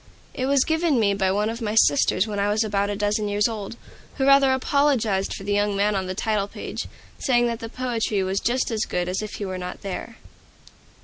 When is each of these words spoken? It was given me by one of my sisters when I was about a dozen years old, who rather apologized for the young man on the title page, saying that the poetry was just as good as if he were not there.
It 0.33 0.47
was 0.47 0.63
given 0.63 0.99
me 0.99 1.13
by 1.13 1.31
one 1.31 1.47
of 1.47 1.61
my 1.61 1.75
sisters 1.75 2.25
when 2.25 2.39
I 2.39 2.49
was 2.49 2.63
about 2.63 2.89
a 2.89 2.95
dozen 2.95 3.27
years 3.27 3.47
old, 3.47 3.75
who 4.15 4.25
rather 4.25 4.51
apologized 4.51 5.31
for 5.35 5.43
the 5.43 5.53
young 5.53 5.75
man 5.75 5.93
on 5.93 6.07
the 6.07 6.15
title 6.15 6.47
page, 6.47 6.87
saying 7.19 7.45
that 7.45 7.59
the 7.59 7.69
poetry 7.69 8.23
was 8.23 8.39
just 8.39 8.71
as 8.71 8.85
good 8.85 9.07
as 9.07 9.21
if 9.21 9.33
he 9.33 9.45
were 9.45 9.59
not 9.59 9.81
there. 9.81 10.17